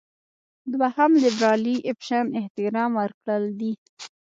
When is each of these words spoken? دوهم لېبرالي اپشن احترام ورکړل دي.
دوهم 0.73 1.11
لېبرالي 1.23 1.75
اپشن 1.91 2.25
احترام 2.39 2.91
ورکړل 2.99 3.43
دي. 3.59 3.71